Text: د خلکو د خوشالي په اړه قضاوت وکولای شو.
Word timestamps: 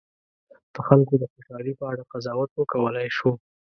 د 0.73 0.75
خلکو 0.87 1.13
د 1.21 1.23
خوشالي 1.31 1.73
په 1.79 1.85
اړه 1.91 2.03
قضاوت 2.11 2.49
وکولای 2.55 3.07
شو. 3.17 3.31